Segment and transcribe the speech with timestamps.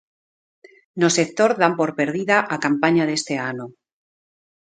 [1.01, 3.65] No sector dan por perdida a campaña deste ano.